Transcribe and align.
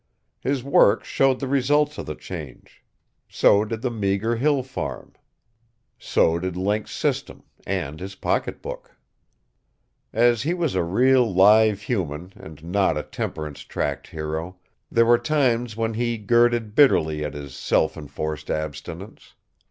His 0.39 0.63
work 0.63 1.03
showed 1.05 1.39
the 1.39 1.47
results 1.47 1.99
of 1.99 2.07
the 2.07 2.15
change. 2.15 2.83
So 3.29 3.63
did 3.63 3.83
the 3.83 3.91
meager 3.91 4.35
hill 4.37 4.63
farm. 4.63 5.13
So 5.99 6.39
did 6.39 6.57
Link's 6.57 6.89
system 6.91 7.43
and 7.67 7.99
his 7.99 8.15
pocketbook. 8.15 8.97
As 10.11 10.41
he 10.41 10.55
was 10.55 10.73
a 10.73 10.81
real, 10.81 11.31
live 11.31 11.83
human 11.83 12.33
and 12.35 12.63
not 12.63 12.97
a 12.97 13.03
temperance 13.03 13.59
tract 13.59 14.07
hero, 14.07 14.57
there 14.91 15.05
were 15.05 15.19
times 15.19 15.77
when 15.77 15.93
he 15.93 16.17
girded 16.17 16.73
bitterly 16.73 17.23
at 17.23 17.35
his 17.35 17.53
self 17.55 17.95
enforced 17.95 18.49
abstinence. 18.49 19.35